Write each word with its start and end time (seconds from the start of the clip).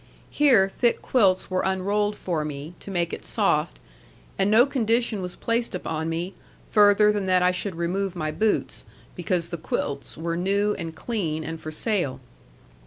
Here 0.31 0.67
thick 0.67 1.03
quilts 1.03 1.51
were 1.51 1.61
unrolled 1.61 2.15
for 2.15 2.43
me, 2.43 2.73
to 2.79 2.89
make 2.89 3.13
it 3.13 3.23
soft; 3.23 3.77
and 4.35 4.49
no 4.49 4.65
condition 4.65 5.21
was 5.21 5.35
placed 5.35 5.75
upon 5.75 6.09
me, 6.09 6.33
further 6.71 7.11
than 7.11 7.27
that 7.27 7.43
I 7.43 7.51
should 7.51 7.75
remove 7.75 8.15
my 8.15 8.31
boots, 8.31 8.83
because 9.15 9.49
the 9.49 9.57
quilts 9.59 10.17
were 10.17 10.35
new, 10.35 10.73
and 10.73 10.95
clean, 10.95 11.43
and 11.43 11.61
for 11.61 11.69
sale. 11.69 12.19